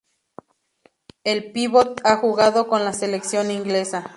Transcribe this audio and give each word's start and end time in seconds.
El 1.23 1.51
pívot 1.51 2.01
ha 2.03 2.17
jugado 2.17 2.67
con 2.67 2.83
la 2.83 2.91
selección 2.91 3.51
inglesa. 3.51 4.03